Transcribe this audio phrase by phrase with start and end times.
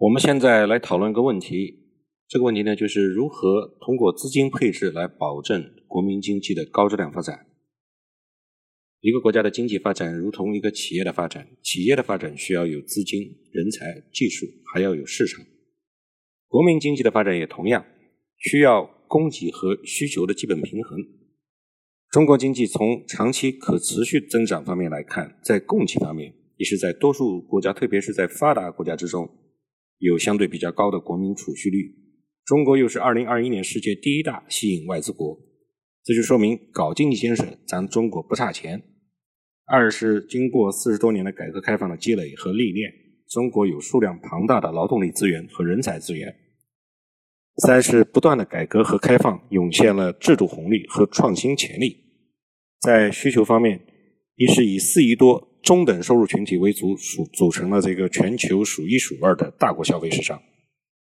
[0.00, 1.78] 我们现在来讨论一个问题，
[2.26, 7.46] 这个问题呢，就是如何通过资金配置来保证国民经济的高质量发展。
[9.00, 13.20] 一个国家的经济发展如同一个企业的发展，企业的发展需要有资金、
[13.52, 15.44] 人才、技术，还要有市场。
[16.48, 17.84] 国民经济的发展也同样
[18.38, 20.98] 需要供给和需求的基本平衡。
[22.10, 29.28] 中国经济从长期可持续增长方面来看，在供给方面，也是在多数国家，特别是在发达国家之中。
[30.00, 31.94] 有相对比较高的国民储蓄率，
[32.46, 35.38] 中国又是二零二一年世界第一大吸引外资国，
[36.02, 38.82] 这就说明搞经济建设，咱中国不差钱。
[39.66, 42.90] 二是经过四十多年的改革开放的积累和历练，
[43.28, 46.34] 中国有数量庞大的劳动力资源和人才资源。
[47.58, 51.94] 三是不断的改革和开放涌现了制度红利和创新潜力。
[52.80, 53.78] 在需求方面，
[54.36, 55.49] 一是以四亿多。
[55.62, 60.40] 中等收入群体为组组组成了这个全球数一数二的大国消费市场。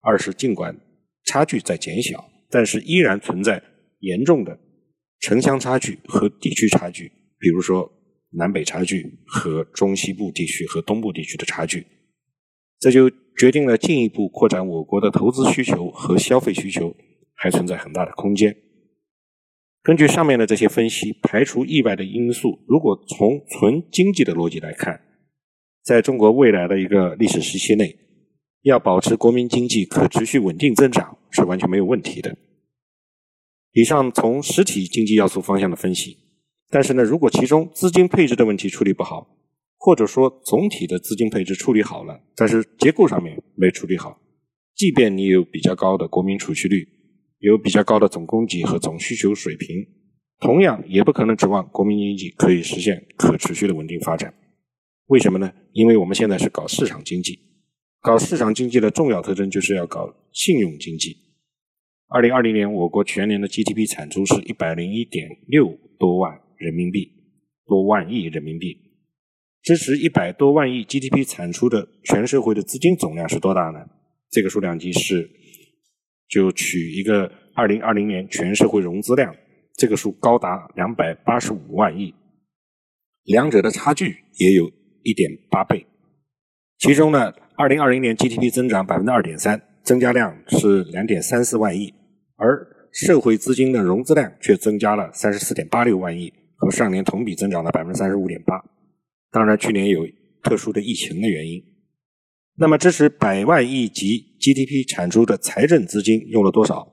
[0.00, 0.76] 二是尽管
[1.24, 3.62] 差距在减小，但是依然存在
[4.00, 4.58] 严重的
[5.20, 7.90] 城乡差距和地区差距，比如说
[8.30, 11.86] 南北差距和中西部地区和东部地区的差距。
[12.80, 16.96] 这就决定了进一步扩展我国的投资需求和消费需求
[17.36, 18.56] 还存在很大的空间。
[19.82, 25.00] 根据上面的这些分析，排除意外的因素，如果从纯经济的逻辑来看，
[25.82, 27.98] 在中国未来的一个历史时期内，
[28.62, 32.36] 要保持国民经济可持续稳定增长是完全没有问题的。
[33.72, 36.16] 以上从实体经济要素方向的分析，
[36.70, 39.36] 但是呢，如果其中资金配置的问题处理不好，
[39.78, 44.20] 或者说总体的资金配置处理好了，但是结构上面没处理好，
[44.76, 46.86] 即便你有比较高的国民储蓄率。
[47.42, 49.84] 有比较高的总供给和总需求水平，
[50.38, 54.32] 同样也不可能指望国民经济可以实现可持续的稳定发展。
[55.06, 55.52] 为什么呢？
[55.72, 57.40] 因为我们现在是搞市场经济，
[58.00, 61.16] 搞市场经济的重要特征就是要搞信用经济。
[62.06, 67.10] 二零二零年，我国全年的 GDP 产出是一百零一点六多万人民币，
[67.66, 68.78] 多万亿人民币。
[69.62, 73.80] 支持一百多万亿 GDP 产出的全社会的资金总量是多大呢？
[74.30, 75.28] 这个数量级是。
[76.32, 79.36] 就取一个二零二零年全社会融资量，
[79.76, 82.14] 这个数高达两百八十五万亿，
[83.24, 84.72] 两者的差距也有
[85.02, 85.86] 一点八倍。
[86.78, 91.92] 其中呢，二零二零年 GDP 增长百分之二点三，增加量是两点三四万亿，
[92.36, 98.58] 而社会资金的融资量却增加了三十四点八六万亿，和上年同比增长了百分之三十五点八。
[99.30, 100.06] 当然，去年有
[100.42, 101.62] 特殊的疫情的原因。
[102.56, 106.86] 那么，支持百万亿级 GDP 产出的财政资金用了多少？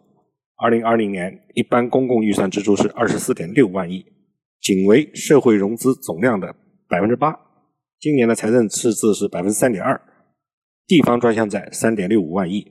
[0.56, 4.06] 二零二零年一般公共预算支出是二十四点六万亿，
[4.62, 6.56] 仅为社会融资总量的
[6.88, 7.38] 百分之八。
[8.00, 10.00] 今年的财政赤字是百分之三点二，
[10.88, 12.66] 地方专项债三点六五万亿，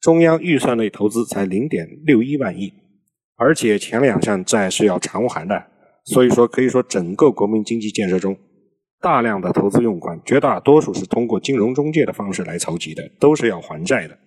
[0.00, 2.72] 中央预算内投资才零点六一万亿，
[3.36, 5.66] 而且前两项债是要偿还的。
[6.06, 8.34] 所以说，可以说整个国民经济建设中。
[9.00, 14.18] 大量的投资用款，绝大多数是通过金融中介的方式来筹集的，都是要还债的。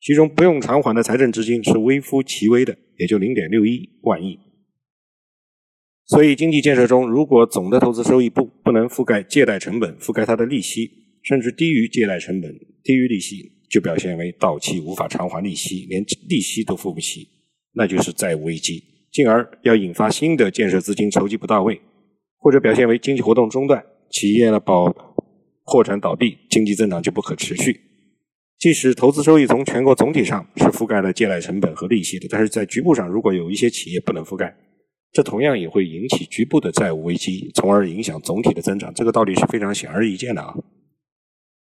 [0.00, 4.38] 其中不用偿还的财政资金是微乎其微的，也就零点六一万亿。
[6.04, 10.88] 所以，经济建设中，如果总的投资收益不不能覆盖借贷成本，覆盖它的利息，
[11.22, 12.52] 甚至低于借贷成本、
[12.84, 17.28] 低于利息，就表现为到期无法偿还利息，连利息都付不起，
[17.74, 21.80] 那就是债务危机，进而要引发新的建设资金筹集不到位，
[22.38, 23.84] 或者表现为经济活动中断。
[24.16, 24.90] 企业呢，保
[25.66, 27.78] 破产倒闭，经济增长就不可持续。
[28.58, 34.56] 即使投资收益从全国总体上是覆盖了借贷成本和利息的，但是在局部上，如果有一些企业不能覆盖，
[35.12, 38.90] 这同样也会引起局部的债务危机，从而影响总体的增长。
[38.94, 40.54] 这个道理是非常显而易见的啊。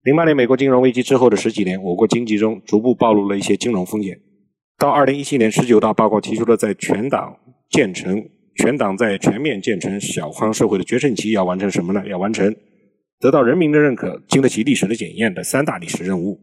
[0.03, 4.19] 零八年美国金融危机之后的十几年，我国经济中逐步暴露了一些金融风险。
[4.77, 7.35] 到二零一七年，十九大报告提出了在全党
[7.71, 8.23] 建成。
[8.55, 12.03] 全党在全面建成小康社会的决胜期要完成什么呢？
[12.07, 12.55] 要完成
[13.19, 16.39] 得到人民的认可、经得起历史的检验的三大历史任务。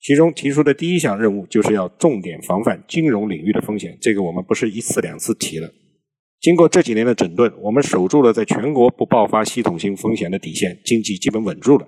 [0.00, 3.96] 其中提出的第一项任务就是要重点防范金融领域的风险。
[4.00, 5.72] 这个我们不是一次两次提了。
[6.40, 11.86] 经过这几年的整顿，我们守住了在全国不爆发系统性风险的底线，经济基本稳住了。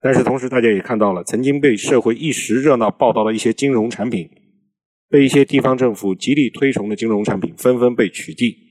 [0.00, 4.30] 但是同时，大家也看到了，曾经被社会一时热闹报道的一些金融产品，
[5.10, 8.65] 被一些地方政府极力推崇的金融产品，纷纷被取缔。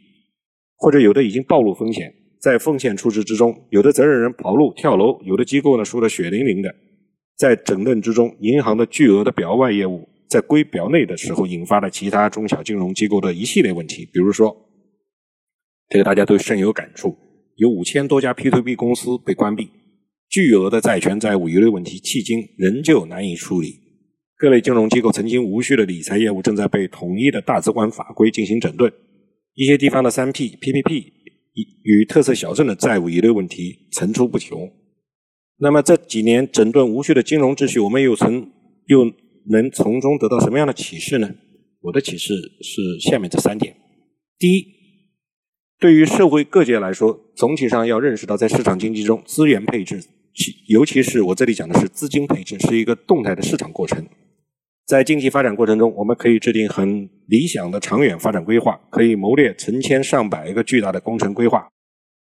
[0.86, 6.76] 或者有的已经暴露风险，在风险处置之中，有的责任人跑路跳楼，有的机构呢输得血淋淋的。
[7.36, 14.08] 在整顿之中，银行的巨额的表外业务在归表内的时候，引发了其他中小金融机构的一系列问题。
[14.14, 14.56] 比如说，
[15.90, 17.18] 这个大家都深有感触，
[17.56, 19.68] 有五千多家 P to P 公司被关闭，
[20.30, 23.70] 巨额的债权债务遗留问题，迄今仍旧难以处理。
[24.38, 28.94] 各类金融机构曾经无序的理财业务正在被统一的大资管法规进行整顿。
[29.56, 31.12] 一些地方的三 P、PPP
[31.84, 34.70] 与特色小镇的债务遗留问题层出不穷。
[35.58, 38.52] 那么这几年整顿无序的金融秩序，我们又从
[38.88, 39.06] 又
[39.50, 41.34] 能从中得到什么样的启示呢？
[41.82, 43.76] 我的启示是下面这三点：
[44.38, 44.66] 第一，
[45.80, 50.04] 对于社会各界来说，总体上要认识到，在市场经济中，资源配置，
[50.68, 54.06] 尤其是我这里讲的是资金配置，是一个动态的市场过程。
[54.86, 61.68] 在经济发展过程中，我们可以制定很理想的长远发展规划，可以谋略成千上百个巨大的工程规划，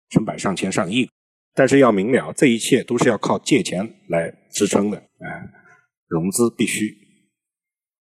[0.08, 1.06] 成百上千上亿。
[1.54, 5.28] 但是要明了，这一切都是要靠借钱来支撑的，啊，
[6.08, 6.90] 融资必须。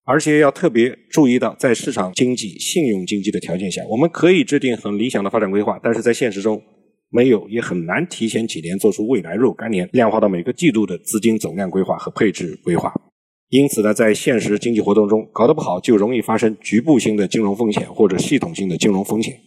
[0.06, 6.62] 而且要特别注意到，在市场经济、信用经济的条件下，我们可以制定很理想的发展规划，但是在现实中
[7.10, 12.94] 没有，也很难提前几年做出未来若干年量化到每个季度的资金总量规划和配置规划。
[13.54, 19.40] 因此呢，在现实经济活动中搞得不好，就容易发生局部性的金融风险或者系统性的金融风险。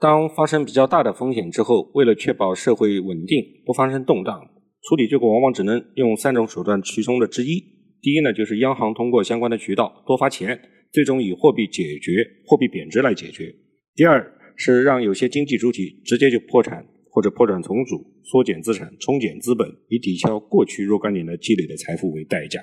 [0.00, 4.40] 当发生比较大的风险之后，为了确保社会稳定，不发生动荡，
[4.82, 7.62] 处理结果往往只能用三种手段其中的之一。
[8.02, 10.60] 第一呢，就是央行通过相关的渠道多发钱，
[10.92, 12.10] 最终以货币解决
[12.48, 13.54] 货币贬值来解决。
[13.94, 22.60] 第二是让有些经济主体直接就破产或者破产重组，缩减资产，冲减资本，以抵消过去若干年的积累的财富为代价。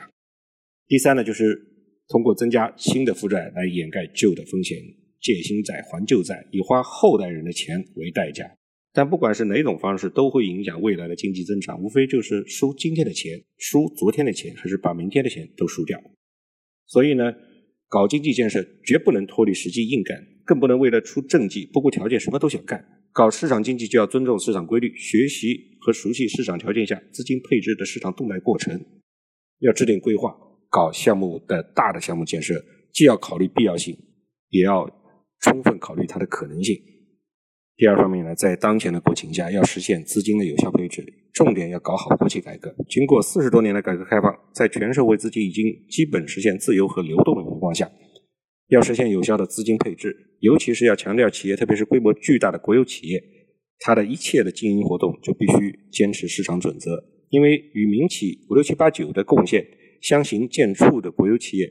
[0.91, 1.57] 第三呢，就是
[2.09, 4.77] 通过增加新的负债来掩盖旧的风险，
[5.21, 8.43] 借新债还旧债，以花后代人的钱为代价。
[8.91, 15.97] 但不管是哪种方式，都会影响未来的经济增长，无非就是输今天的钱，输昨天的钱，还是把明天的钱都输掉。
[16.87, 17.23] 所以呢，
[17.87, 22.85] 搞经济建设绝不能脱离实际硬干，更不能为了出政绩不顾条件什么都想干。
[23.13, 28.77] 搞市场经济就要尊重市场规律，学习和熟悉市场条件下资金配置的市场动态过程，
[29.59, 30.50] 要制定规划。
[30.71, 32.55] 搞项目的大的项目建设，
[32.93, 33.93] 既要考虑必要性，
[34.49, 34.89] 也要
[35.41, 36.75] 充分考虑它的可能性。
[37.75, 41.03] 第二方面呢，在当前的国情下，要实现资金的有效配置，
[41.33, 42.73] 重点要搞好国企改革。
[42.87, 47.91] 经过四十多年的改革开放，在全社会资金已经基本实现自由和流动的情况下，
[48.69, 53.21] 要实现有效的资金配置，尤其是要强调企业，特别是规模巨大的国有企业，
[53.79, 59.65] 它的一切的经营活动就必须坚持市场准则，因为与民企五六七八九的贡献。
[60.01, 61.69] 相形见绌的国有企业，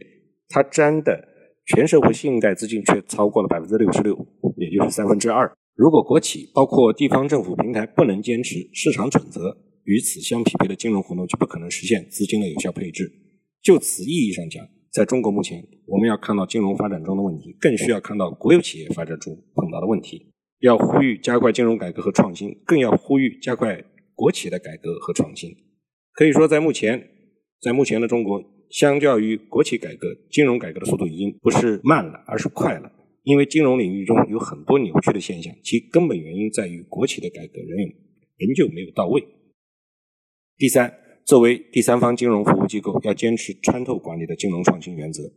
[0.49, 1.29] 它占的
[1.67, 4.17] 全社会信贷资金却超过了百分之六十六，
[4.57, 5.53] 也就是三分之二。
[5.75, 13.11] 如果国企包括地方政府平台不能坚持市场准则，与此相匹配的金融活动就不可能实现资金的有效配置。
[13.63, 20.31] 就此意义上讲，在中国目前，我们要看到金融发展中的问题，更需要看到国有企业发展中碰到的问题。
[20.61, 23.83] 要呼吁加快金融改革和创新，更要呼吁加快
[24.15, 25.51] 国企的改革和创新。
[26.13, 27.20] 可以说，在目前。
[27.61, 32.91] 在目前的中国，相较于国企改革，金融改革的速度已经不是慢了，而是快了。
[33.23, 37.79] 因为金融领域中有很多扭曲的现象，其根本原因在于国企的改革仍
[38.39, 39.23] 仍旧没有到位。
[40.57, 40.95] 第三，
[41.27, 45.31] 作为第三方金融服务机构，要坚持穿透管理的金融创新原则，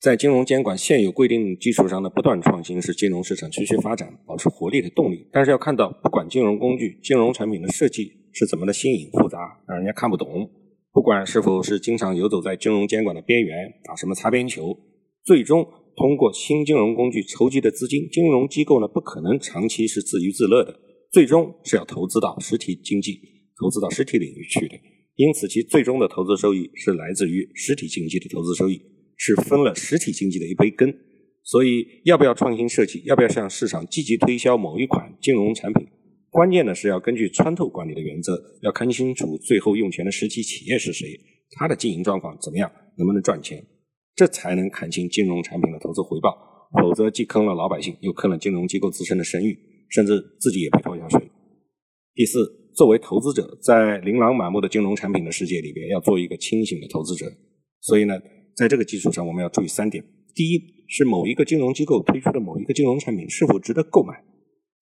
[0.00, 5.28] 在金融监管现有规定基础上的不断创新，是金融市场持续发展、保持活力的动力。
[5.32, 10.48] 但是要看到，不管金融工具、金融产品的设计是怎么的新颖复杂，让人家看不懂。
[10.92, 14.76] 不管是否是经常游走在金融监管的边缘，打什么擦边球，
[15.24, 20.78] 最终通过新金融工具筹集的资金，金融机构呢不可能长期是自娱自乐的，
[21.12, 23.20] 最终是要投资到实体经济、
[23.60, 24.74] 投资到实体领域去的。
[25.16, 28.80] 因此，其最终的投资收益是来自于实体经济的投资收益，
[29.16, 30.94] 是分了实体经济的一杯羹。
[31.42, 35.86] 所以，要不要创新设计，要不要向市场积极推销某一款金融产品？
[36.30, 41.08] 关键的是要根据穿透管理的原则，要看清楚最后用钱的实体企业是谁，
[41.52, 43.64] 它的经营状况怎么样，能不能赚钱，
[44.14, 46.36] 这才能看清金融产品的投资回报。
[46.82, 49.58] 否则，既坑了老百姓，又坑了金融机构自身的声誉，
[49.88, 51.18] 甚至自己也被拖下水。
[52.14, 57.24] 第四，作为投资者，在琳琅满目的金融产品的世界里边，要做一个清醒的投资者。
[57.80, 58.20] 所以呢，
[58.54, 60.04] 在这个基础上，我们要注意三点：
[60.34, 64.22] 第一，是某一个金融机构推出的某一个金融产品是否值得购买。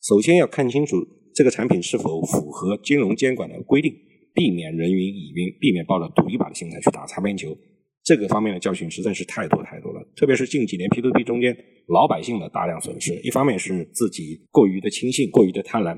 [0.02, 0.96] 首先要看清楚。
[1.36, 3.92] 这个产品是否符合金融监管的规定？
[4.32, 7.54] 避免人云亦云，避免抱着赌一把的心态去打擦边球。
[8.02, 10.00] 这个方面的教训实在是太多太多了。
[10.16, 11.54] 特别是近几年 P2P 中间
[11.88, 15.94] 老百姓的大量损失，一方面是自己过于的轻信、过于的贪婪；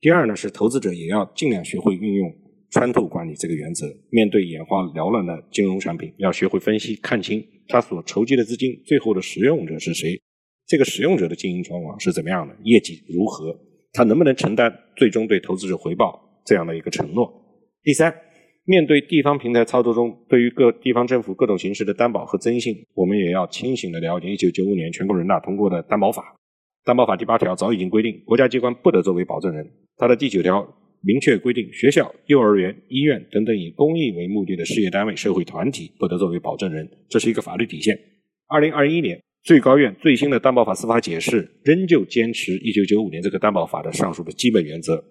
[0.00, 2.32] 第二呢是投资者也要尽量学会运用
[2.70, 3.86] 穿透管理这个原则。
[4.10, 10.20] 面对眼花缭乱的金融产品，要学会分析，看清他所筹集的资金最后的使用者是谁，
[10.66, 13.56] 这个使用者的经营状况是怎么样的，业绩如何。
[13.92, 17.30] 他能不能承担最终对投资者回报这样的一个承诺？
[17.82, 18.14] 第三，
[18.64, 26.36] 面对地方平台操作中对于各地方政府各种形式的担保和征信，我们也要清醒地了解1995年全国人大通过的担保法。
[26.84, 29.70] 担保法第八条早已经规定，国家机关不得作为保证人。
[29.96, 30.66] 它的第九条
[31.02, 37.98] 明确规定，学校、幼儿园、医院等等以公益为目的的事业单位、社会团体不得作为保证人，这是一个法律底线。
[38.48, 45.02] 二零二一年，最高院最新的担保法司法解释仍旧坚持一九九五年这个担保法的上述的基本原则，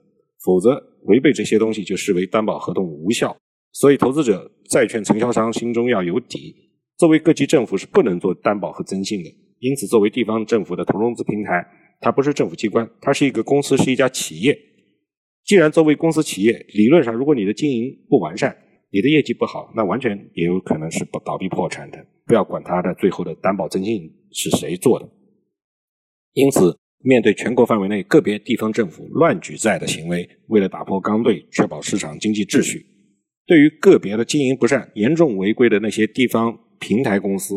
[0.46, 3.36] 否则违背这些东西就视为担保合同无效。
[3.72, 6.56] 所以，投资者、债券承销商心中要有底。
[6.98, 11.66] 作为各级政府是不能做担保和征信的，因此，作为地方政府的投融资平台，
[12.00, 14.58] 它不是政府机关，它是一个公司，是一家企业。
[15.46, 18.56] 既然作为公司企业，理论上，如果你的经营不完善，
[18.92, 21.98] 你的业绩不好，那完全也有可能是倒闭破产的。
[22.26, 25.10] 不要管它的最后的担保征信是谁做的。
[26.34, 32.86] 因此，面对全国范围内个别地方政府乱举债的行为，为了打破刚兑，确保市场经济秩序，
[33.46, 37.56] 对于个别的经营不善、严重违规的那些地方平台公司，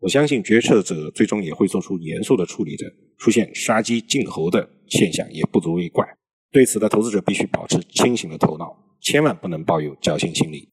[0.00, 2.84] 我相信决策者最终也会做出严肃的处理的。
[3.18, 6.04] 出现杀鸡儆猴的现象也不足为怪。
[6.50, 10.71] 对此，的投资者必须保持清醒的头脑，千万不能抱有侥幸心理。